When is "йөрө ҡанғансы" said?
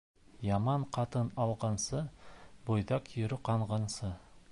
3.21-4.11